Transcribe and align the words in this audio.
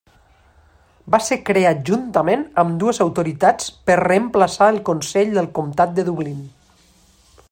Va 1.15 1.19
ser 1.25 1.35
creat 1.49 1.83
juntament 1.89 2.45
amb 2.63 2.79
dues 2.85 3.01
autoritats 3.05 3.69
per 3.91 3.99
reemplaçar 4.03 4.71
el 4.75 4.83
Consell 4.91 5.37
del 5.37 5.51
Comtat 5.61 5.95
de 6.01 6.07
Dublín. 6.13 6.45